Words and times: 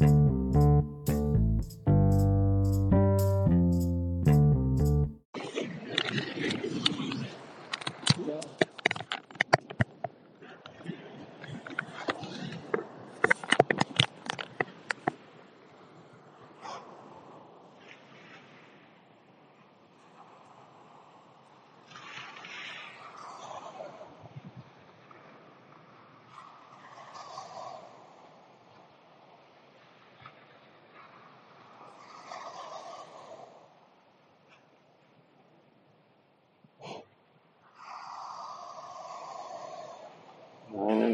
Vaina 0.00 0.16
de 0.16 0.29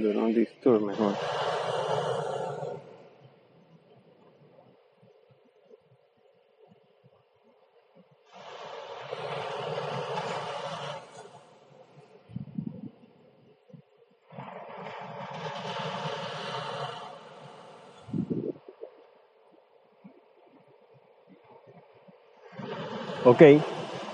un 0.05 0.34
disturb 0.34 0.82
mejor. 0.82 1.14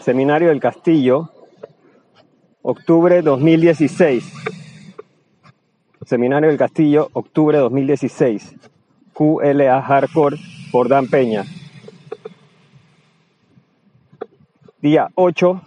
Seminario 0.00 0.48
del 0.48 0.58
Castillo, 0.58 1.30
octubre 2.62 3.22
2016. 3.22 4.41
Seminario 6.12 6.50
del 6.50 6.58
Castillo, 6.58 7.08
octubre 7.14 7.56
2016. 7.56 8.54
QLA 9.14 9.80
Hardcore 9.80 10.36
por 10.70 10.86
Dan 10.90 11.06
Peña. 11.08 11.46
Día 14.82 15.08
8, 15.14 15.62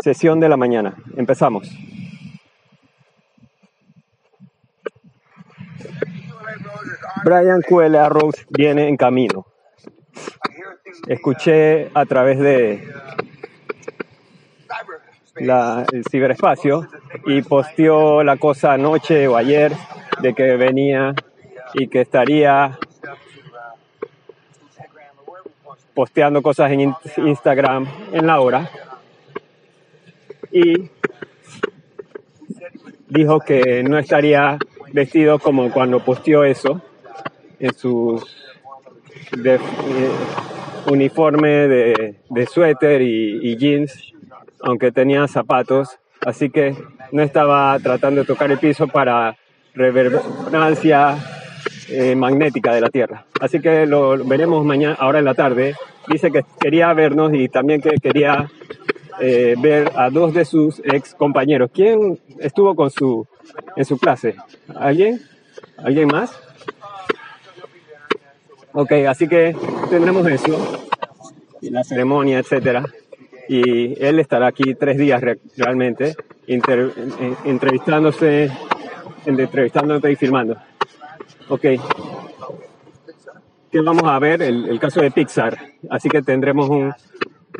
sesión 0.00 0.38
de 0.38 0.50
la 0.50 0.58
mañana. 0.58 0.96
Empezamos. 1.16 1.66
Brian 7.24 7.62
QLA 7.62 8.10
Rose 8.10 8.44
viene 8.50 8.88
en 8.88 8.98
camino. 8.98 9.46
Escuché 11.06 11.90
a 11.94 12.04
través 12.04 12.38
de 12.38 12.86
la- 15.40 15.84
el 15.92 16.04
ciberespacio 16.10 16.88
y 17.26 17.42
posteó 17.42 18.22
la 18.22 18.36
cosa 18.36 18.72
anoche 18.72 19.26
o 19.28 19.36
ayer 19.36 19.72
de 20.20 20.34
que 20.34 20.56
venía 20.56 21.14
y 21.74 21.88
que 21.88 22.00
estaría 22.02 22.78
posteando 25.94 26.42
cosas 26.42 26.70
en 26.72 26.80
in- 26.80 26.94
Instagram 27.18 27.86
en 28.12 28.26
la 28.26 28.40
hora. 28.40 28.70
Y 30.52 30.90
dijo 33.08 33.40
que 33.40 33.82
no 33.82 33.98
estaría 33.98 34.58
vestido 34.92 35.38
como 35.38 35.70
cuando 35.70 36.00
posteó 36.00 36.44
eso 36.44 36.80
en 37.58 37.74
su 37.74 38.22
eh, 39.44 39.58
uniforme 40.86 41.48
de, 41.68 42.46
suéter 42.46 43.02
y 43.02 43.56
jeans, 43.56 44.12
aunque 44.62 44.92
tenía 44.92 45.26
zapatos, 45.28 45.98
así 46.24 46.50
que 46.50 46.76
no 47.12 47.22
estaba 47.22 47.78
tratando 47.80 48.20
de 48.20 48.26
tocar 48.26 48.50
el 48.50 48.58
piso 48.58 48.88
para 48.88 49.36
reverberancia 49.74 51.16
eh, 51.88 52.14
magnética 52.14 52.74
de 52.74 52.80
la 52.80 52.90
Tierra. 52.90 53.24
Así 53.40 53.60
que 53.60 53.86
lo 53.86 54.22
veremos 54.24 54.64
mañana, 54.64 54.96
ahora 54.98 55.18
en 55.20 55.24
la 55.24 55.34
tarde. 55.34 55.74
Dice 56.08 56.30
que 56.30 56.44
quería 56.58 56.92
vernos 56.94 57.32
y 57.34 57.48
también 57.48 57.80
que 57.80 57.90
quería 58.02 58.50
eh, 59.20 59.54
ver 59.58 59.92
a 59.96 60.10
dos 60.10 60.34
de 60.34 60.44
sus 60.44 60.80
ex 60.84 61.14
compañeros. 61.14 61.70
¿Quién 61.72 62.18
estuvo 62.38 62.74
con 62.74 62.90
su 62.90 63.26
en 63.76 63.84
su 63.84 63.98
clase? 63.98 64.36
¿Alguien? 64.74 65.20
¿Alguien 65.76 66.08
más? 66.08 66.38
Ok, 68.72 68.92
así 69.08 69.26
que 69.26 69.56
tendremos 69.90 70.26
eso, 70.28 70.86
y 71.60 71.70
la 71.70 71.82
ceremonia, 71.82 72.38
etcétera. 72.38 72.84
Y 73.48 74.02
él 74.04 74.18
estará 74.20 74.46
aquí 74.48 74.74
tres 74.74 74.98
días 74.98 75.20
re- 75.20 75.38
realmente, 75.56 76.14
inter- 76.46 76.92
en- 77.20 77.36
entrevistándose, 77.44 78.50
en- 79.26 79.40
entrevistándote 79.40 80.12
y 80.12 80.16
filmando. 80.16 80.56
Ok. 81.48 81.64
¿Qué 83.70 83.80
vamos 83.80 84.04
a 84.04 84.18
ver? 84.18 84.42
El, 84.42 84.68
el 84.68 84.78
caso 84.80 85.00
de 85.00 85.10
Pixar. 85.10 85.56
Así 85.90 86.08
que 86.08 86.22
tendremos 86.22 86.68
un 86.68 86.92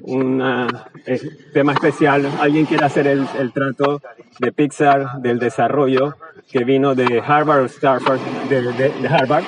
una, 0.03 0.89
eh, 1.07 1.21
tema 1.53 1.73
especial. 1.73 2.27
Alguien 2.41 2.67
quiere 2.67 2.85
hacer 2.85 3.07
el, 3.07 3.27
el 3.39 3.53
trato 3.53 4.01
de 4.39 4.53
Pixar, 4.53 5.21
del 5.21 5.39
desarrollo 5.39 6.15
que 6.51 6.65
vino 6.65 6.95
de 6.95 7.21
Harvard 7.27 7.65
Stanford, 7.67 8.21
de, 8.49 8.63
de- 8.73 8.91
de 8.91 9.09
Harvard. 9.09 9.45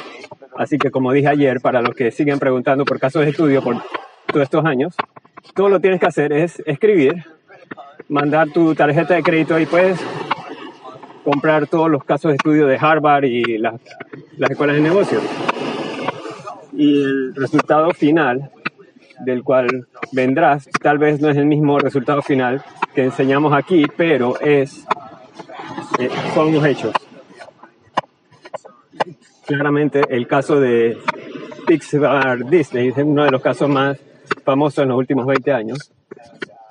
Así 0.56 0.76
que 0.76 0.90
como 0.90 1.12
dije 1.12 1.28
ayer, 1.28 1.60
para 1.60 1.80
los 1.80 1.94
que 1.94 2.10
siguen 2.10 2.38
preguntando 2.38 2.84
por 2.84 2.98
casos 2.98 3.24
de 3.24 3.30
estudio 3.30 3.62
por 3.62 3.76
todos 4.26 4.42
estos 4.42 4.64
años, 4.66 4.94
todo 5.54 5.68
lo 5.68 5.80
tienes 5.80 6.00
que 6.00 6.06
hacer 6.06 6.32
es 6.32 6.62
escribir, 6.66 7.24
mandar 8.08 8.50
tu 8.50 8.74
tarjeta 8.74 9.14
de 9.14 9.22
crédito 9.22 9.58
y 9.58 9.66
puedes 9.66 9.98
comprar 11.24 11.66
todos 11.66 11.90
los 11.90 12.04
casos 12.04 12.30
de 12.30 12.36
estudio 12.36 12.66
de 12.66 12.78
Harvard 12.80 13.24
y 13.24 13.58
las, 13.58 13.80
las 14.36 14.50
escuelas 14.50 14.76
de 14.76 14.82
negocios. 14.82 15.22
Y 16.72 17.02
el 17.02 17.34
resultado 17.34 17.90
final 17.90 18.50
del 19.20 19.42
cual 19.42 19.86
vendrás, 20.12 20.68
tal 20.80 20.98
vez 20.98 21.20
no 21.20 21.28
es 21.28 21.36
el 21.36 21.46
mismo 21.46 21.78
resultado 21.78 22.22
final 22.22 22.62
que 22.94 23.04
enseñamos 23.04 23.52
aquí, 23.52 23.86
pero 23.96 24.40
es, 24.40 24.86
eh, 25.98 26.08
son 26.34 26.54
los 26.54 26.64
hechos. 26.64 26.92
Claramente 29.46 30.02
el 30.08 30.26
caso 30.26 30.60
de 30.60 30.96
Pixar 31.66 32.48
Disney 32.48 32.88
es 32.88 32.96
uno 32.98 33.24
de 33.24 33.30
los 33.30 33.42
casos 33.42 33.68
más 33.68 33.98
famosos 34.50 34.82
en 34.82 34.88
los 34.88 34.98
últimos 34.98 35.26
20 35.26 35.52
años. 35.52 35.92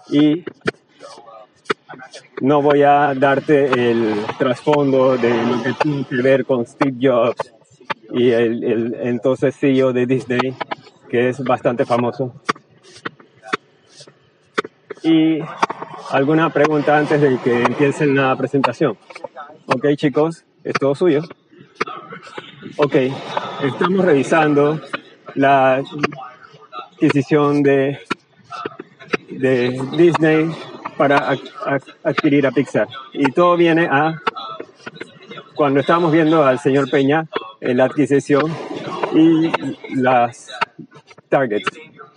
Y 0.10 0.44
no 2.42 2.62
voy 2.62 2.84
a 2.84 3.14
darte 3.16 3.90
el 3.90 4.26
trasfondo 4.38 5.18
de 5.18 5.30
lo 5.46 5.64
que 5.64 5.74
tuvo 5.74 6.08
que 6.08 6.22
ver 6.22 6.46
con 6.46 6.66
Steve 6.66 6.96
Jobs 7.02 7.54
y 8.12 8.32
el, 8.32 8.64
el 8.64 8.96
entonces 9.02 9.56
CEO 9.56 9.94
de 9.94 10.06
Disney, 10.06 10.56
que 11.10 11.30
es 11.30 11.42
bastante 11.42 11.86
famoso. 11.86 12.34
Y 15.04 15.40
alguna 16.12 16.50
pregunta 16.50 16.98
antes 16.98 17.22
de 17.22 17.38
que 17.38 17.64
empiecen 17.64 18.14
la 18.16 18.36
presentación. 18.36 18.98
Ok, 19.68 19.86
chicos, 19.96 20.44
es 20.66 20.74
todo 20.74 20.96
suyo. 20.96 21.22
Ok, 22.76 22.96
estamos 23.64 24.04
revisando 24.04 24.82
la 25.36 25.82
adquisición 27.00 27.64
de, 27.64 27.98
de 29.30 29.82
Disney 29.96 30.52
para 30.98 31.34
adquirir 32.04 32.46
a 32.46 32.52
Pixar. 32.52 32.90
Y 33.14 33.32
todo 33.32 33.56
viene 33.56 33.88
a 33.90 34.22
cuando 35.56 35.80
estábamos 35.80 36.12
viendo 36.12 36.44
al 36.44 36.60
señor 36.60 36.90
Peña 36.90 37.26
en 37.62 37.78
la 37.78 37.86
adquisición 37.86 38.54
y 39.14 39.50
las 39.96 40.50
targets. 41.30 41.70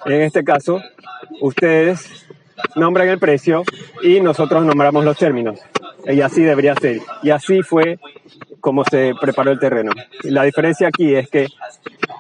En 0.05 0.23
este 0.23 0.43
caso, 0.43 0.82
ustedes 1.40 2.26
nombran 2.75 3.08
el 3.08 3.20
precio 3.20 3.62
y 4.02 4.20
nosotros 4.20 4.64
nombramos 4.64 5.05
los 5.05 5.17
términos. 5.17 5.61
Y 6.06 6.20
así 6.23 6.43
debería 6.43 6.75
ser. 6.75 7.00
Y 7.23 7.31
así 7.31 7.62
fue 7.62 8.00
como 8.58 8.84
se 8.84 9.12
preparó 9.20 9.52
el 9.52 9.61
terreno. 9.61 9.93
La 10.25 10.43
diferencia 10.43 10.88
aquí 10.88 11.14
es 11.14 11.29
que 11.31 11.46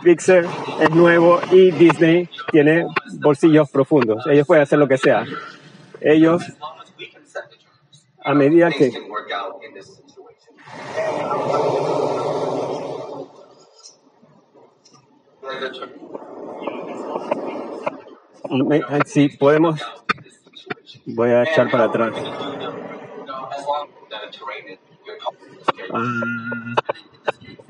Pixar 0.02 0.44
es 0.80 0.90
nuevo 0.90 1.40
y 1.50 1.70
Disney 1.70 2.28
tiene 2.50 2.86
bolsillos 3.20 3.70
profundos. 3.70 4.26
Ellos 4.26 4.46
pueden 4.46 4.62
hacer 4.64 4.78
lo 4.78 4.88
que 4.88 4.98
sea. 4.98 5.24
Ellos, 6.00 6.42
a 8.24 8.34
medida 8.34 8.70
que 8.70 8.90
si 19.06 19.28
podemos, 19.28 19.80
voy 21.06 21.30
a 21.30 21.44
echar 21.44 21.70
para 21.70 21.84
atrás. 21.84 22.14
Ah, 25.94 26.61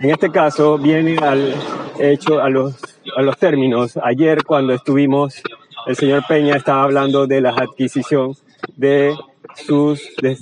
en 0.03 0.11
este 0.11 0.31
caso 0.31 0.79
viene 0.79 1.17
al 1.19 1.55
hecho 2.01 2.41
a 2.41 2.51
los, 2.51 2.75
a 3.17 3.23
los 3.23 3.39
términos. 3.39 3.97
Ayer 4.03 4.43
cuando 4.43 4.73
estuvimos, 4.73 5.41
el 5.87 5.95
señor 5.95 6.25
Peña 6.27 6.57
estaba 6.57 6.83
hablando 6.83 7.29
de 7.29 7.41
la 7.41 7.51
adquisición 7.51 8.35
de 8.77 9.15
sus 9.55 10.03
de, 10.21 10.37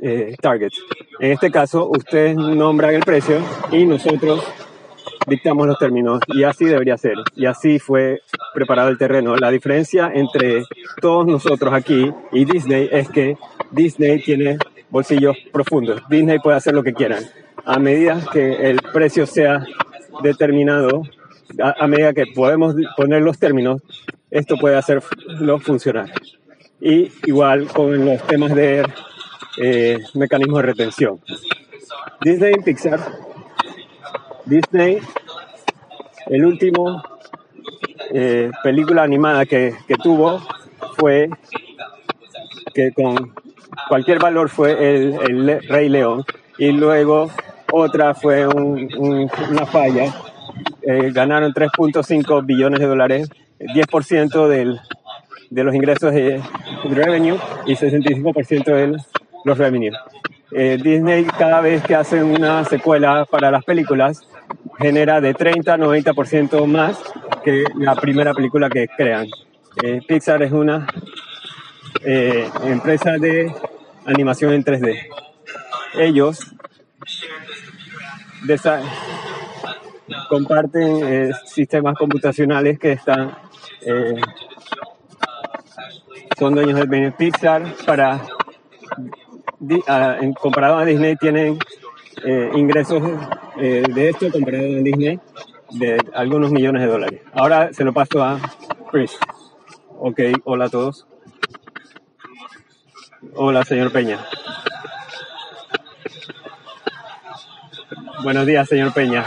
eh, 0.00 0.36
targets. 0.40 0.80
En 1.18 1.32
este 1.32 1.50
caso, 1.50 1.90
ustedes 1.90 2.36
nombran 2.36 2.94
el 2.94 3.02
precio 3.02 3.38
y 3.72 3.84
nosotros 3.86 4.44
dictamos 5.26 5.66
los 5.66 5.78
términos 5.80 6.20
y 6.28 6.44
así 6.44 6.64
debería 6.66 6.96
ser. 6.96 7.16
Y 7.34 7.46
así 7.46 7.80
fue 7.80 8.20
preparado 8.54 8.88
el 8.88 8.98
terreno. 8.98 9.36
La 9.36 9.50
diferencia 9.50 10.12
entre 10.14 10.62
todos 11.00 11.26
nosotros 11.26 11.74
aquí 11.74 12.12
y 12.30 12.44
Disney 12.44 12.88
es 12.92 13.08
que 13.08 13.36
Disney 13.72 14.22
tiene 14.22 14.58
bolsillos 14.90 15.36
profundos. 15.52 16.02
Disney 16.08 16.38
puede 16.38 16.56
hacer 16.56 16.74
lo 16.74 16.84
que 16.84 16.92
quieran. 16.92 17.24
A 17.64 17.78
medida 17.78 18.20
que 18.32 18.70
el 18.70 18.80
precio 18.92 19.26
sea 19.26 19.64
determinado, 20.22 21.02
a, 21.60 21.86
medida 21.86 22.12
que 22.12 22.26
podemos 22.26 22.74
poner 22.96 23.22
los 23.22 23.38
términos, 23.38 23.82
esto 24.30 24.56
puede 24.56 24.76
hacerlo 24.76 25.58
funcionar. 25.60 26.10
Y 26.80 27.12
igual 27.26 27.68
con 27.68 28.04
los 28.04 28.22
temas 28.26 28.54
de 28.54 28.84
eh, 29.58 29.98
mecanismos 30.14 30.62
de 30.62 30.66
retención. 30.66 31.20
Disney 32.20 32.54
Pixar 32.64 33.00
Disney, 34.44 34.98
el 36.26 36.44
último 36.44 37.02
eh, 38.12 38.50
película 38.62 39.02
animada 39.02 39.46
que, 39.46 39.74
tuvo 40.02 40.42
fue 40.96 41.30
que 42.74 42.92
con 42.92 43.32
cualquier 43.88 44.18
valor 44.18 44.48
fue 44.48 44.72
el, 44.72 45.60
Rey 45.68 45.88
León 45.88 46.24
y 46.58 46.72
luego 46.72 47.30
otra 47.72 48.14
fue 48.14 48.46
una 48.46 49.66
falla. 49.66 50.12
Eh, 50.82 51.10
ganaron 51.12 51.52
3.5 51.52 52.44
billones 52.44 52.80
de 52.80 52.86
dólares, 52.86 53.28
10% 53.58 54.48
del, 54.48 54.80
de 55.50 55.64
los 55.64 55.74
ingresos 55.74 56.12
de, 56.12 56.40
revenue 56.84 57.38
y 57.66 57.74
65% 57.74 58.64
de 58.64 58.96
los 59.44 59.58
revenue. 59.58 59.92
Eh, 60.50 60.78
Disney 60.82 61.24
cada 61.24 61.60
vez 61.60 61.82
que 61.82 61.94
hace 61.94 62.22
una 62.22 62.64
secuela 62.64 63.24
para 63.24 63.50
las 63.50 63.64
películas 63.64 64.20
genera 64.78 65.20
de 65.20 65.32
30 65.32 65.74
a 65.74 65.78
90% 65.78 66.66
más 66.66 66.98
que 67.44 67.64
la 67.76 67.94
primera 67.94 68.34
película 68.34 68.68
que 68.68 68.88
crean. 68.88 69.26
Eh, 69.82 70.00
Pixar 70.06 70.42
es 70.42 70.52
una 70.52 70.86
eh, 72.04 72.48
empresa 72.64 73.12
de 73.12 73.52
animación 74.04 74.52
en 74.52 74.64
3D. 74.64 75.06
Ellos 75.98 76.38
comparten 80.28 81.00
eh, 81.06 81.30
sistemas 81.46 81.96
computacionales 81.96 82.78
que 82.78 82.92
están 82.92 83.36
son 86.38 86.54
dueños 86.54 86.88
de 86.88 87.12
Pixar 87.12 87.62
para 87.86 88.20
comparado 90.40 90.78
a 90.78 90.84
Disney 90.84 91.16
tienen 91.16 91.58
eh, 92.24 92.50
ingresos 92.54 93.02
eh, 93.58 93.84
de 93.94 94.08
esto 94.08 94.30
comparado 94.30 94.64
a 94.64 94.82
Disney 94.82 95.20
de 95.70 95.98
algunos 96.14 96.50
millones 96.50 96.82
de 96.82 96.88
dólares. 96.88 97.20
Ahora 97.32 97.72
se 97.72 97.84
lo 97.84 97.92
paso 97.92 98.22
a 98.22 98.40
Chris. 98.90 99.16
Ok, 99.98 100.20
hola 100.44 100.66
a 100.66 100.68
todos. 100.68 101.06
Hola, 103.34 103.64
señor 103.64 103.92
Peña. 103.92 104.18
Buenos 108.22 108.46
días, 108.46 108.68
señor 108.68 108.92
Peña. 108.92 109.24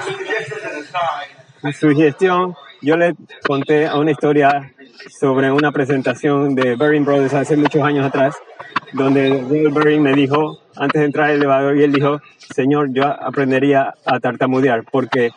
Su 1.78 1.90
gestión, 1.90 2.56
yo 2.82 2.96
le 2.96 3.14
conté 3.46 3.90
una 3.94 4.12
historia 4.12 4.74
sobre 5.20 5.52
una 5.52 5.72
presentación 5.72 6.56
de 6.56 6.76
Bering 6.76 7.04
Brothers 7.04 7.34
hace 7.34 7.58
muchos 7.58 7.82
años 7.82 8.06
atrás 8.06 8.36
donde 8.94 9.32
Will 9.32 10.00
me 10.00 10.14
dijo, 10.14 10.60
antes 10.78 11.02
de 11.02 11.06
entrar 11.06 11.30
al 11.30 11.36
elevador, 11.36 11.76
y 11.76 11.84
él 11.84 11.92
dijo, 11.92 12.22
Señor, 12.38 12.94
yo 12.94 13.06
aprendería 13.06 13.94
a 14.06 14.20
tartamudear 14.20 14.84
porque 14.90 15.32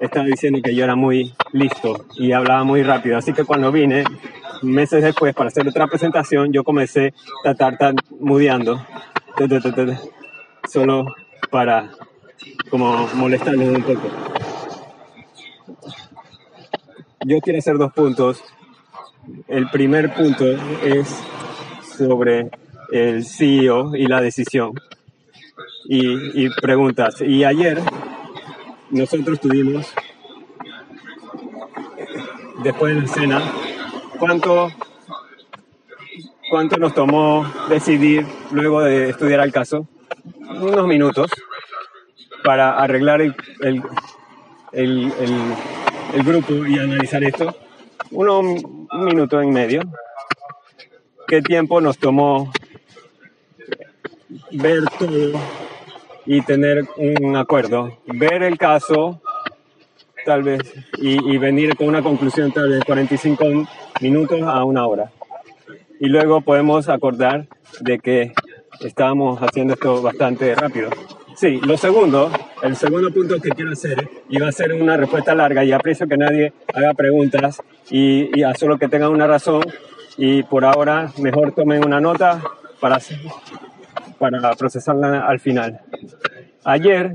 estaba 0.00 0.24
diciendo 0.24 0.60
que 0.62 0.74
yo 0.74 0.84
era 0.84 0.94
muy 0.94 1.34
listo 1.52 2.06
y 2.16 2.32
hablaba 2.32 2.64
muy 2.64 2.82
rápido. 2.82 3.18
Así 3.18 3.34
que 3.34 3.44
cuando 3.44 3.70
vine, 3.70 4.04
meses 4.62 5.02
después, 5.02 5.34
para 5.34 5.48
hacer 5.48 5.68
otra 5.68 5.86
presentación, 5.86 6.52
yo 6.52 6.64
comencé 6.64 7.12
a 7.44 7.54
tartamudeando, 7.54 8.86
solo 10.66 11.14
para 11.50 11.90
como 12.70 13.08
molestarles 13.14 13.68
un 13.68 13.82
poco. 13.82 14.08
Yo 17.26 17.40
quiero 17.40 17.58
hacer 17.58 17.78
dos 17.78 17.92
puntos. 17.92 18.42
El 19.48 19.70
primer 19.70 20.12
punto 20.12 20.44
es 20.82 21.22
sobre 21.96 22.50
el 22.92 23.24
CEO 23.24 23.96
y 23.96 24.06
la 24.06 24.20
decisión. 24.20 24.72
Y, 25.86 26.48
preguntas. 26.60 27.20
Y 27.20 27.44
ayer 27.44 27.80
nosotros 28.90 29.40
tuvimos, 29.40 29.86
después 32.62 32.94
de 32.94 33.00
la 33.02 33.06
cena, 33.08 33.42
¿cuánto, 34.18 34.70
cuánto 36.50 36.76
nos 36.78 36.94
tomó 36.94 37.46
decidir 37.68 38.26
luego 38.50 38.82
de 38.82 39.10
estudiar 39.10 39.40
el 39.40 39.52
caso? 39.52 39.86
Unos 40.60 40.86
minutos 40.86 41.30
para 42.44 42.78
arreglar 42.78 43.20
el, 43.22 43.34
el, 43.60 43.82
el, 44.72 45.12
el 46.14 46.22
grupo 46.22 46.54
y 46.66 46.78
analizar 46.78 47.24
esto. 47.24 47.56
Uno, 48.10 48.40
un 48.40 48.88
minuto 49.04 49.40
en 49.40 49.50
medio. 49.50 49.82
¿Qué 51.26 51.42
tiempo 51.42 51.80
nos 51.80 51.98
tomó 51.98 52.52
ver 54.50 54.84
todo 54.98 55.40
y 56.26 56.42
tener 56.42 56.84
un 56.96 57.36
acuerdo. 57.36 57.98
Ver 58.06 58.42
el 58.42 58.58
caso, 58.58 59.20
tal 60.24 60.42
vez, 60.42 60.60
y, 60.98 61.36
venir 61.38 61.76
con 61.76 61.88
una 61.88 62.02
conclusión 62.02 62.52
tal 62.52 62.70
vez 62.70 62.84
45 62.84 63.44
minutos 64.00 64.42
a 64.42 64.64
una 64.64 64.86
hora. 64.86 65.10
Y 66.00 66.06
luego 66.08 66.40
podemos 66.40 66.88
acordar 66.88 67.46
de 67.80 67.98
que 67.98 68.32
estábamos 68.80 69.40
haciendo 69.40 69.74
esto 69.74 70.02
bastante 70.02 70.54
rápido. 70.54 70.90
Sí, 71.36 71.60
lo 71.62 71.76
segundo, 71.76 72.30
el 72.62 72.76
segundo 72.76 73.10
punto 73.12 73.40
que 73.40 73.50
quiero 73.50 73.72
hacer, 73.72 74.08
y 74.28 74.38
va 74.38 74.48
a 74.48 74.52
ser 74.52 74.72
una 74.72 74.96
respuesta 74.96 75.34
larga 75.34 75.64
y 75.64 75.72
aprecio 75.72 76.06
que 76.06 76.16
nadie 76.16 76.52
haga 76.72 76.94
preguntas 76.94 77.60
y, 77.90 78.38
y 78.38 78.42
a 78.44 78.54
solo 78.54 78.78
que 78.78 78.88
tengan 78.88 79.10
una 79.10 79.26
razón 79.26 79.64
y 80.16 80.44
por 80.44 80.64
ahora 80.64 81.10
mejor 81.18 81.52
tomen 81.52 81.84
una 81.84 82.00
nota 82.00 82.40
para 82.80 82.98
para 84.18 84.54
procesarla 84.54 85.26
al 85.26 85.40
final. 85.40 85.80
Ayer 86.64 87.14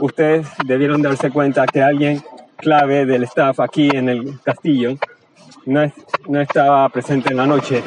ustedes 0.00 0.48
debieron 0.64 1.02
darse 1.02 1.30
cuenta 1.30 1.66
que 1.66 1.82
alguien 1.82 2.22
clave 2.56 3.04
del 3.04 3.24
staff 3.24 3.60
aquí 3.60 3.90
en 3.92 4.08
el 4.08 4.40
castillo 4.40 4.96
no, 5.66 5.92
no 6.28 6.40
estaba 6.40 6.88
presente 6.88 7.30
en 7.30 7.36
la 7.36 7.46
noche 7.46 7.82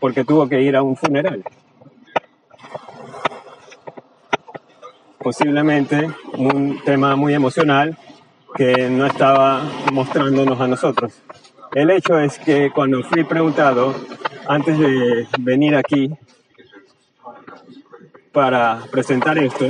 porque 0.00 0.24
tuvo 0.24 0.48
que 0.48 0.60
ir 0.60 0.76
a 0.76 0.82
un 0.82 0.96
funeral. 0.96 1.42
Posiblemente 5.22 6.08
un 6.38 6.80
tema 6.82 7.14
muy 7.14 7.34
emocional 7.34 7.94
que 8.56 8.88
no 8.88 9.04
estaba 9.04 9.62
mostrándonos 9.92 10.58
a 10.58 10.66
nosotros. 10.66 11.12
El 11.74 11.90
hecho 11.90 12.18
es 12.18 12.38
que 12.38 12.70
cuando 12.70 13.02
fui 13.02 13.24
preguntado 13.24 13.94
antes 14.48 14.78
de 14.78 15.28
venir 15.40 15.76
aquí 15.76 16.10
para 18.32 18.80
presentar 18.90 19.36
esto, 19.36 19.66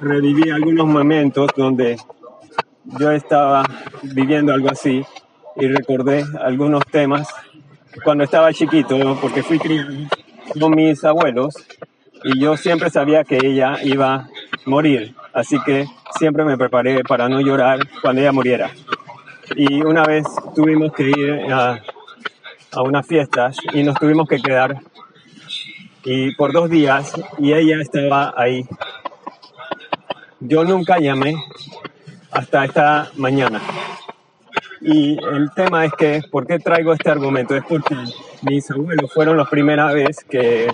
reviví 0.00 0.48
algunos 0.50 0.86
momentos 0.86 1.50
donde 1.54 1.98
yo 2.98 3.10
estaba 3.10 3.62
viviendo 4.02 4.54
algo 4.54 4.70
así 4.70 5.04
y 5.56 5.66
recordé 5.66 6.24
algunos 6.40 6.86
temas 6.86 7.28
cuando 8.02 8.24
estaba 8.24 8.54
chiquito, 8.54 9.18
porque 9.20 9.42
fui 9.42 9.58
criado 9.58 9.92
con 10.58 10.74
mis 10.74 11.04
abuelos 11.04 11.54
y 12.24 12.40
yo 12.40 12.56
siempre 12.56 12.90
sabía 12.90 13.24
que 13.24 13.38
ella 13.42 13.78
iba 13.82 14.14
a 14.14 14.28
morir, 14.64 15.14
así 15.32 15.58
que 15.64 15.86
siempre 16.18 16.44
me 16.44 16.56
preparé 16.56 17.02
para 17.04 17.28
no 17.28 17.40
llorar 17.40 17.80
cuando 18.02 18.20
ella 18.20 18.32
muriera. 18.32 18.70
Y 19.56 19.82
una 19.82 20.04
vez 20.04 20.26
tuvimos 20.54 20.92
que 20.92 21.10
ir 21.10 21.52
a, 21.52 21.80
a 22.72 22.82
unas 22.82 23.06
fiestas 23.06 23.56
y 23.72 23.82
nos 23.82 23.98
tuvimos 23.98 24.28
que 24.28 24.40
quedar 24.40 24.78
y 26.04 26.34
por 26.36 26.52
dos 26.52 26.70
días 26.70 27.12
y 27.38 27.52
ella 27.52 27.80
estaba 27.80 28.32
ahí. 28.36 28.66
Yo 30.40 30.64
nunca 30.64 30.98
llamé 30.98 31.34
hasta 32.30 32.64
esta 32.64 33.10
mañana. 33.16 33.60
Y 34.80 35.18
el 35.22 35.50
tema 35.54 35.84
es 35.84 35.92
que, 35.94 36.22
¿por 36.30 36.46
qué 36.46 36.58
traigo 36.60 36.92
este 36.92 37.10
argumento? 37.10 37.56
Es 37.56 37.64
porque 37.68 37.96
mis 38.42 38.70
abuelos 38.70 39.12
fueron 39.12 39.36
la 39.36 39.44
primera 39.44 39.92
vez 39.92 40.24
que 40.24 40.72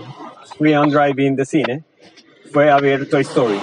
un 0.59 0.91
drive-in 0.91 1.37
de 1.37 1.45
cine, 1.45 1.85
fue 2.53 2.71
a 2.71 2.79
ver 2.79 3.09
Toy 3.09 3.23
Story. 3.23 3.59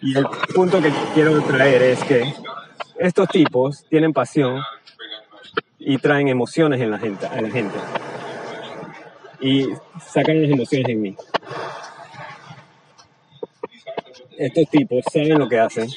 Y 0.00 0.16
el 0.16 0.26
punto 0.54 0.80
que 0.80 0.92
quiero 1.14 1.42
traer 1.42 1.82
es 1.82 2.04
que 2.04 2.32
estos 2.98 3.28
tipos 3.28 3.84
tienen 3.88 4.12
pasión 4.12 4.62
y 5.78 5.98
traen 5.98 6.28
emociones 6.28 6.80
en 6.80 6.90
la 6.90 6.98
gente, 6.98 7.26
a 7.26 7.40
la 7.40 7.50
gente. 7.50 7.78
Y 9.40 9.68
sacan 10.00 10.42
las 10.42 10.50
emociones 10.50 10.88
en 10.88 11.00
mí. 11.00 11.16
Estos 14.36 14.70
tipos 14.70 15.04
saben 15.12 15.38
lo 15.38 15.48
que 15.48 15.58
hacen 15.58 15.88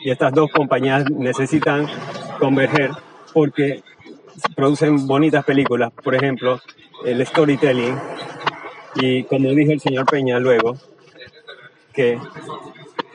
y 0.00 0.10
estas 0.10 0.32
dos 0.32 0.50
compañías 0.50 1.10
necesitan 1.10 1.86
converger 2.38 2.90
porque 3.32 3.82
producen 4.56 5.06
bonitas 5.06 5.44
películas, 5.44 5.92
por 5.92 6.14
ejemplo, 6.14 6.60
el 7.04 7.26
storytelling 7.26 7.98
y 8.94 9.24
como 9.24 9.50
dijo 9.50 9.72
el 9.72 9.80
señor 9.80 10.06
Peña 10.06 10.38
luego, 10.38 10.76
que, 11.92 12.18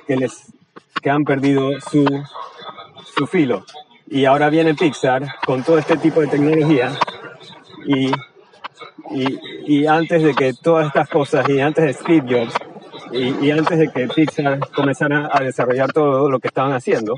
que 0.08 0.16
les 0.16 0.52
que 1.02 1.10
han 1.10 1.24
perdido 1.24 1.80
su, 1.80 2.06
su 3.16 3.28
filo. 3.28 3.66
Y 4.10 4.26
ahora 4.26 4.50
viene 4.50 4.74
Pixar 4.74 5.28
con 5.46 5.64
todo 5.64 5.78
este 5.78 5.98
tipo 5.98 6.22
de 6.22 6.28
tecnología 6.28 6.92
y, 7.86 8.08
y, 9.12 9.40
y 9.66 9.86
antes 9.86 10.24
de 10.24 10.34
que 10.34 10.54
todas 10.54 10.88
estas 10.88 11.10
cosas 11.10 11.48
y 11.50 11.60
antes 11.60 11.86
de 11.86 11.94
Steve 11.94 12.26
Jobs 12.28 12.54
y, 13.12 13.46
y, 13.46 13.52
antes 13.52 13.78
de 13.78 13.90
que 13.90 14.08
Pixar 14.08 14.60
comenzara 14.72 15.30
a 15.32 15.42
desarrollar 15.42 15.92
todo 15.92 16.30
lo 16.30 16.40
que 16.40 16.48
estaban 16.48 16.74
haciendo, 16.74 17.16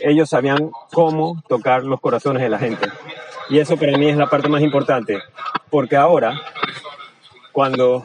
ellos 0.00 0.28
sabían 0.28 0.70
cómo 0.92 1.42
tocar 1.48 1.84
los 1.84 2.00
corazones 2.00 2.42
de 2.42 2.48
la 2.48 2.58
gente. 2.58 2.88
Y 3.48 3.58
eso 3.58 3.76
para 3.76 3.96
mí 3.96 4.08
es 4.08 4.16
la 4.16 4.26
parte 4.26 4.48
más 4.48 4.62
importante, 4.62 5.18
porque 5.70 5.96
ahora, 5.96 6.40
cuando 7.52 8.04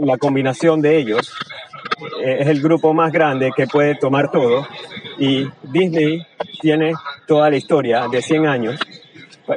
la 0.00 0.16
combinación 0.16 0.80
de 0.80 0.96
ellos 0.96 1.32
eh, 2.22 2.38
es 2.40 2.48
el 2.48 2.60
grupo 2.60 2.92
más 2.92 3.12
grande 3.12 3.50
que 3.54 3.66
puede 3.66 3.94
tomar 3.94 4.30
todo, 4.30 4.66
y 5.18 5.46
Disney 5.62 6.26
tiene 6.60 6.92
toda 7.26 7.50
la 7.50 7.56
historia 7.56 8.08
de 8.08 8.22
100 8.22 8.46
años 8.46 8.80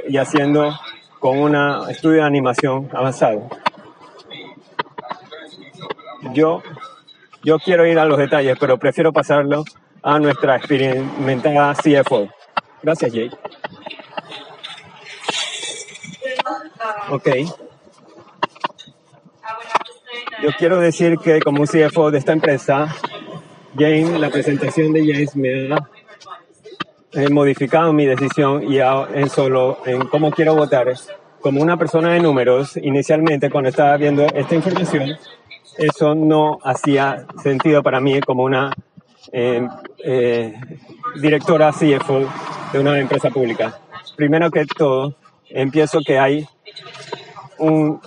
y 0.07 0.17
haciendo 0.17 0.77
con 1.19 1.39
un 1.39 1.55
estudio 1.89 2.21
de 2.21 2.27
animación 2.27 2.89
avanzado. 2.93 3.49
Yo, 6.33 6.61
yo 7.43 7.59
quiero 7.59 7.85
ir 7.85 7.97
a 7.99 8.05
los 8.05 8.17
detalles, 8.17 8.57
pero 8.59 8.77
prefiero 8.77 9.13
pasarlo 9.13 9.63
a 10.03 10.19
nuestra 10.19 10.57
experimentada 10.57 11.73
CFO. 11.73 12.27
Gracias, 12.83 13.11
Jake. 13.11 13.35
Ok. 17.09 17.29
Yo 20.43 20.49
quiero 20.57 20.79
decir 20.79 21.17
que 21.17 21.39
como 21.39 21.63
CFO 21.63 22.11
de 22.11 22.19
esta 22.19 22.33
empresa, 22.33 22.93
James, 23.75 24.19
la 24.19 24.29
presentación 24.29 24.93
de 24.93 25.01
James 25.01 25.35
me 25.35 25.73
ha 25.73 27.29
modificado 27.29 27.93
mi 27.93 28.05
decisión 28.05 28.63
y 28.71 28.79
en 28.79 29.29
solo 29.29 29.79
en 29.85 30.07
cómo 30.07 30.31
quiero 30.31 30.55
votar. 30.55 30.93
Como 31.39 31.61
una 31.61 31.77
persona 31.77 32.13
de 32.13 32.19
números, 32.19 32.77
inicialmente 32.77 33.49
cuando 33.49 33.69
estaba 33.69 33.95
viendo 33.97 34.25
esta 34.25 34.55
información, 34.55 35.17
eso 35.77 36.15
no 36.15 36.59
hacía 36.63 37.25
sentido 37.41 37.81
para 37.83 38.01
mí 38.01 38.19
como 38.21 38.43
una 38.43 38.73
eh, 39.31 39.67
eh, 40.03 40.53
directora 41.21 41.71
CFO 41.71 42.27
de 42.73 42.79
una 42.79 42.99
empresa 42.99 43.29
pública. 43.29 43.79
Primero 44.15 44.49
que 44.51 44.65
todo, 44.65 45.15
empiezo 45.49 45.99
que 46.05 46.19
hay 46.19 46.47
un 47.59 47.99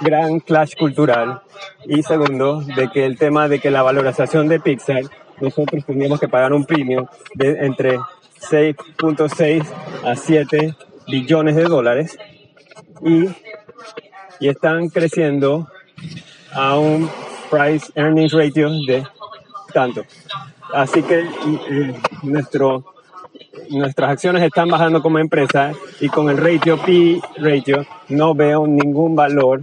gran 0.00 0.40
clash 0.40 0.74
cultural 0.76 1.42
y 1.86 2.02
segundo, 2.02 2.60
de 2.60 2.88
que 2.90 3.04
el 3.04 3.18
tema 3.18 3.48
de 3.48 3.58
que 3.58 3.70
la 3.70 3.82
valorización 3.82 4.48
de 4.48 4.60
Pixar, 4.60 5.02
nosotros 5.40 5.84
tendríamos 5.84 6.20
que 6.20 6.28
pagar 6.28 6.52
un 6.52 6.64
premio 6.64 7.08
de 7.34 7.66
entre 7.66 7.98
6.6 8.40 9.66
a 10.04 10.16
7 10.16 10.74
billones 11.08 11.56
de 11.56 11.64
dólares 11.64 12.18
y, 13.02 13.26
y 14.40 14.48
están 14.48 14.88
creciendo 14.88 15.68
a 16.52 16.78
un 16.78 17.10
price 17.50 17.90
earnings 17.94 18.32
ratio 18.32 18.70
de 18.86 19.04
tanto. 19.72 20.04
Así 20.72 21.02
que 21.02 21.28
nuestro, 22.22 22.93
nuestras 23.70 24.10
acciones 24.10 24.42
están 24.42 24.68
bajando 24.68 25.02
como 25.02 25.18
empresa 25.18 25.72
y 26.00 26.08
con 26.08 26.28
el 26.28 26.36
ratio 26.36 26.78
P 26.78 27.20
ratio 27.36 27.86
no 28.08 28.34
veo 28.34 28.66
ningún 28.66 29.16
valor 29.16 29.62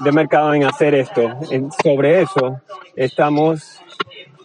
de 0.00 0.12
mercado 0.12 0.54
en 0.54 0.64
hacer 0.64 0.94
esto. 0.94 1.22
En, 1.50 1.70
sobre 1.82 2.22
eso 2.22 2.60
estamos, 2.96 3.80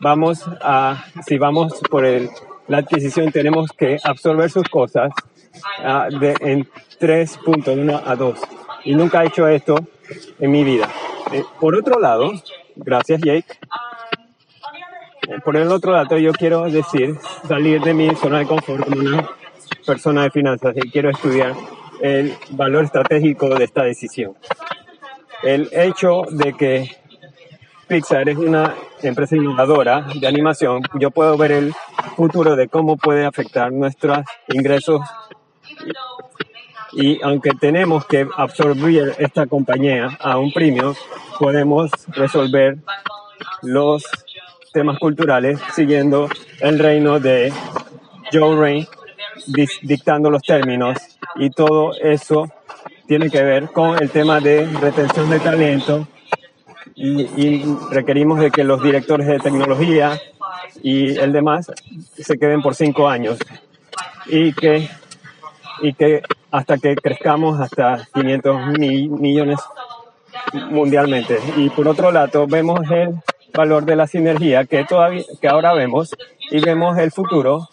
vamos 0.01 0.43
a, 0.61 1.05
si 1.25 1.37
vamos 1.37 1.73
por 1.89 2.05
el, 2.05 2.29
la 2.67 2.79
adquisición 2.79 3.31
tenemos 3.31 3.71
que 3.71 3.97
absorber 4.03 4.49
sus 4.49 4.67
cosas 4.69 5.11
uh, 5.79 6.17
de, 6.19 6.35
en 6.41 6.67
3.1 6.99 8.01
a 8.05 8.15
2. 8.15 8.39
Y 8.85 8.95
nunca 8.95 9.23
he 9.23 9.27
hecho 9.27 9.47
esto 9.47 9.75
en 10.39 10.51
mi 10.51 10.63
vida. 10.63 10.89
Eh, 11.31 11.43
por 11.59 11.75
otro 11.75 11.99
lado, 11.99 12.31
gracias 12.75 13.21
Jake. 13.21 13.57
Por 15.43 15.57
el 15.57 15.71
otro 15.71 15.91
lado, 15.91 16.17
yo 16.17 16.31
quiero 16.31 16.69
decir, 16.69 17.17
salir 17.47 17.81
de 17.81 17.93
mi 17.93 18.15
zona 18.15 18.39
de 18.39 18.45
confort 18.45 18.85
como 18.85 19.01
una 19.01 19.29
persona 19.85 20.23
de 20.23 20.31
finanzas 20.31 20.75
y 20.77 20.89
quiero 20.89 21.09
estudiar 21.09 21.53
el 22.01 22.33
valor 22.51 22.85
estratégico 22.85 23.49
de 23.49 23.65
esta 23.65 23.83
decisión. 23.83 24.35
El 25.43 25.69
hecho 25.71 26.23
de 26.29 26.53
que 26.53 26.91
Pixar 27.87 28.27
es 28.29 28.37
una 28.37 28.73
empresa 29.01 29.35
innovadora 29.35 30.07
de 30.19 30.27
animación, 30.27 30.81
yo 30.99 31.11
puedo 31.11 31.37
ver 31.37 31.51
el 31.51 31.73
futuro 32.15 32.55
de 32.55 32.67
cómo 32.67 32.97
puede 32.97 33.25
afectar 33.25 33.71
nuestros 33.71 34.19
ingresos 34.47 35.01
y 36.93 37.21
aunque 37.21 37.51
tenemos 37.51 38.05
que 38.05 38.27
absorber 38.35 39.15
esta 39.19 39.45
compañía 39.45 40.17
a 40.19 40.37
un 40.37 40.51
premio, 40.51 40.95
podemos 41.37 41.91
resolver 42.07 42.77
los 43.61 44.03
temas 44.77 44.99
culturales 44.99 45.59
siguiendo 45.73 46.29
el 46.59 46.77
reino 46.77 47.19
de 47.19 47.51
Joe 48.31 48.55
Ray, 48.55 48.87
dictando 49.81 50.29
los 50.29 50.43
términos. 50.43 50.99
Y 51.37 51.49
todo 51.49 51.93
eso 51.99 52.47
tiene 53.07 53.31
que 53.31 53.41
ver 53.41 53.71
con 53.71 53.99
el 53.99 54.11
tema 54.11 54.39
de 54.39 54.67
retención 54.79 55.31
de 55.31 55.39
talento. 55.39 56.07
Y, 56.93 57.21
y, 57.21 57.77
requerimos 57.89 58.39
de 58.39 58.51
que 58.51 58.63
los 58.63 58.83
directores 58.83 59.25
de 59.25 59.39
tecnología 59.39 60.19
y 60.83 61.17
el 61.17 61.31
demás 61.31 61.71
se 62.15 62.37
queden 62.37 62.61
por 62.61 62.75
cinco 62.75 63.09
años. 63.09 63.39
Y 64.27 64.53
que, 64.53 64.87
y 65.81 65.93
que 65.93 66.21
hasta 66.51 66.77
que 66.77 66.95
crezcamos 66.95 67.59
hasta 67.59 68.07
500 68.13 68.77
mil 68.77 69.09
millones 69.09 69.59
mundialmente. 70.69 71.39
Y 71.55 71.71
por 71.71 71.87
otro 71.87 72.11
lado, 72.11 72.45
vemos 72.45 72.79
el 72.91 73.15
valor 73.57 73.85
de 73.85 73.95
la 73.95 74.07
sinergia 74.07 74.65
que 74.65 74.85
todavía, 74.85 75.23
que 75.41 75.47
ahora 75.47 75.73
vemos 75.73 76.15
y 76.51 76.61
vemos 76.61 76.97
el 76.97 77.11
futuro 77.11 77.67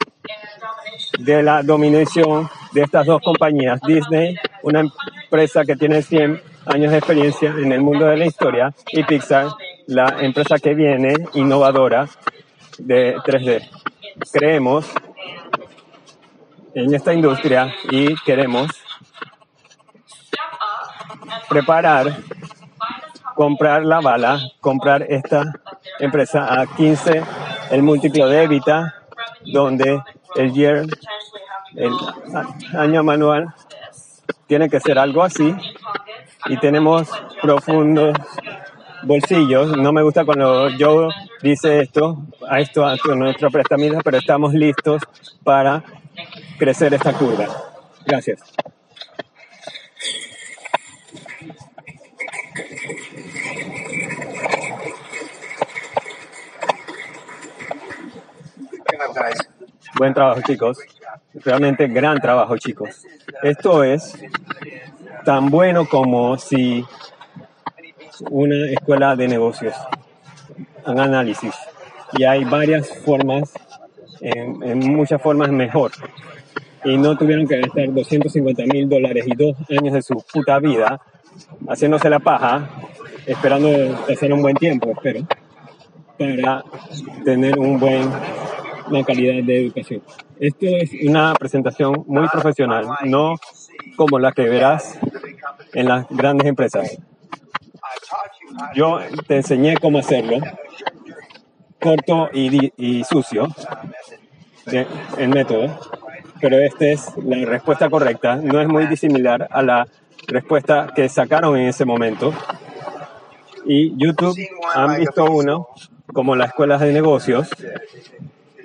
de 1.18 1.42
la 1.42 1.62
dominación 1.62 2.48
de 2.72 2.82
estas 2.82 3.06
dos 3.06 3.20
compañías. 3.22 3.80
Disney, 3.86 4.36
una 4.62 4.80
empresa 4.80 5.64
que 5.64 5.76
tiene 5.76 6.02
100 6.02 6.42
años 6.66 6.90
de 6.90 6.98
experiencia 6.98 7.50
en 7.50 7.70
el 7.70 7.82
mundo 7.82 8.06
de 8.06 8.16
la 8.16 8.26
historia, 8.26 8.74
y 8.92 9.04
Pixar, 9.04 9.48
la 9.86 10.16
empresa 10.20 10.58
que 10.58 10.74
viene 10.74 11.14
innovadora 11.34 12.08
de 12.78 13.16
3D. 13.16 13.68
Creemos 14.32 14.90
en 16.74 16.94
esta 16.94 17.12
industria 17.12 17.72
y 17.90 18.14
queremos 18.24 18.70
preparar, 21.48 22.16
comprar 23.34 23.84
la 23.84 24.00
bala, 24.00 24.40
comprar 24.60 25.02
esta 25.08 25.44
empresa 25.98 26.60
a 26.60 26.66
15 26.66 27.22
el 27.70 27.82
múltiplo 27.82 28.28
de 28.28 28.44
Evita, 28.44 28.94
donde 29.52 30.00
el 30.36 30.52
year, 30.52 30.86
el 31.76 31.92
año 32.76 33.02
manual, 33.02 33.54
tiene 34.46 34.68
que 34.68 34.80
ser 34.80 34.98
algo 34.98 35.22
así 35.22 35.54
y 36.46 36.56
tenemos 36.58 37.08
profundos 37.40 38.16
bolsillos. 39.02 39.76
No 39.76 39.92
me 39.92 40.02
gusta 40.02 40.24
cuando 40.24 40.68
yo 40.70 41.08
dice 41.42 41.80
esto, 41.80 42.18
a 42.48 42.60
esto, 42.60 42.84
a 42.84 42.96
nuestro 43.14 43.50
prestamista, 43.50 44.00
pero 44.02 44.18
estamos 44.18 44.52
listos 44.54 45.02
para 45.42 45.82
crecer 46.58 46.94
esta 46.94 47.12
curva. 47.12 47.46
Gracias. 48.06 48.40
Buen 59.96 60.12
trabajo, 60.14 60.40
chicos. 60.46 60.78
Realmente 61.34 61.86
gran 61.88 62.20
trabajo, 62.20 62.56
chicos. 62.56 63.06
Esto 63.42 63.84
es 63.84 64.16
tan 65.24 65.50
bueno 65.50 65.88
como 65.88 66.36
si 66.38 66.84
una 68.30 68.70
escuela 68.70 69.16
de 69.16 69.28
negocios. 69.28 69.74
un 70.86 71.00
análisis. 71.00 71.54
Y 72.12 72.24
hay 72.24 72.44
varias 72.44 72.88
formas, 73.04 73.52
en, 74.20 74.62
en 74.62 74.78
muchas 74.78 75.20
formas 75.20 75.50
mejor. 75.50 75.92
Y 76.84 76.98
no 76.98 77.16
tuvieron 77.16 77.46
que 77.46 77.60
gastar 77.60 77.92
250 77.92 78.62
mil 78.66 78.88
dólares 78.88 79.24
y 79.26 79.34
dos 79.34 79.56
años 79.70 79.94
de 79.94 80.02
su 80.02 80.22
puta 80.32 80.58
vida 80.58 81.00
haciéndose 81.68 82.10
la 82.10 82.18
paja, 82.18 82.68
esperando 83.26 83.68
pasar 84.06 84.32
un 84.32 84.42
buen 84.42 84.56
tiempo, 84.56 84.90
espero, 84.90 85.26
para 86.18 86.64
tener 87.24 87.58
un 87.58 87.78
buen, 87.78 88.10
una 88.86 89.04
calidad 89.04 89.42
de 89.44 89.66
educación. 89.66 90.02
Esto 90.38 90.66
es 90.66 90.90
una 91.06 91.34
presentación 91.34 92.04
muy 92.06 92.28
profesional, 92.28 92.86
no 93.04 93.36
como 93.96 94.18
la 94.18 94.32
que 94.32 94.42
verás 94.42 94.98
en 95.72 95.88
las 95.88 96.06
grandes 96.10 96.46
empresas. 96.46 96.98
Yo 98.74 99.00
te 99.26 99.36
enseñé 99.36 99.76
cómo 99.76 99.98
hacerlo, 99.98 100.38
corto 101.80 102.28
y, 102.32 102.72
y 102.76 103.04
sucio, 103.04 103.48
el 105.18 105.28
método, 105.28 105.78
pero 106.40 106.58
esta 106.58 106.86
es 106.86 107.10
la 107.16 107.44
respuesta 107.46 107.88
correcta. 107.90 108.36
No 108.36 108.60
es 108.60 108.68
muy 108.68 108.86
disimilar 108.86 109.48
a 109.50 109.62
la 109.62 109.86
respuesta 110.26 110.92
que 110.94 111.08
sacaron 111.08 111.56
en 111.56 111.68
ese 111.68 111.84
momento. 111.84 112.32
Y 113.66 113.96
YouTube 113.96 114.38
han 114.74 114.98
visto 114.98 115.24
uno 115.24 115.68
como 116.12 116.36
las 116.36 116.48
escuelas 116.48 116.80
de 116.80 116.92
negocios 116.92 117.48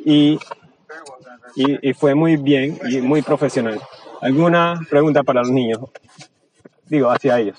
y, 0.05 0.39
y, 1.55 1.89
y 1.89 1.93
fue 1.93 2.15
muy 2.15 2.37
bien 2.37 2.79
y 2.89 3.01
muy 3.01 3.21
profesional. 3.21 3.81
¿Alguna 4.21 4.79
pregunta 4.89 5.23
para 5.23 5.41
los 5.41 5.51
niños? 5.51 5.79
Digo, 6.87 7.09
hacia 7.09 7.39
ellos. 7.39 7.57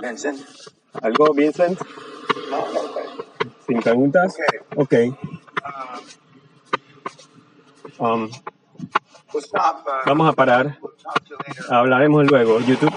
Vincent. 0.00 0.40
¿Algo, 1.02 1.34
Vincent? 1.34 1.80
¿Sin 3.66 3.80
preguntas? 3.80 4.36
Ok. 4.76 4.94
Um. 7.98 8.30
Uh, 9.32 9.40
vamos 10.06 10.28
a 10.28 10.32
parar. 10.32 10.78
Hablaremos 11.68 12.26
luego. 12.30 12.60
YouTube. 12.60 12.92